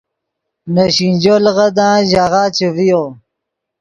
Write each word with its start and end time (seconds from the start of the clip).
نے 0.73 0.85
سینجو 0.95 1.35
لیغدان 1.45 1.97
ژاغہ 2.11 2.43
چے 2.55 2.67
ڤیو 2.75 3.03